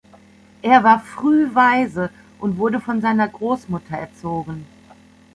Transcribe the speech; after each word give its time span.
Er 0.63 0.83
war 0.83 0.99
früh 0.99 1.53
Waise 1.53 2.09
und 2.39 2.57
wurde 2.57 2.79
von 2.81 3.01
seiner 3.01 3.27
Großmutter 3.27 3.95
erzogen. 3.95 4.65